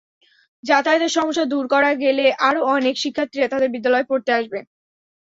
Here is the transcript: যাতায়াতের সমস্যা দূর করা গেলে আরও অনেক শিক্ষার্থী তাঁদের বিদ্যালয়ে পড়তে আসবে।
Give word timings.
যাতায়াতের 0.63 1.11
সমস্যা 1.17 1.45
দূর 1.51 1.65
করা 1.73 1.91
গেলে 2.03 2.25
আরও 2.47 2.61
অনেক 2.75 2.95
শিক্ষার্থী 3.03 3.37
তাঁদের 3.43 3.73
বিদ্যালয়ে 3.73 4.09
পড়তে 4.09 4.31
আসবে। 4.39 4.59